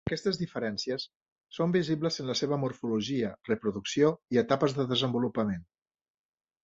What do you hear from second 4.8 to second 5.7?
de desenvolupament.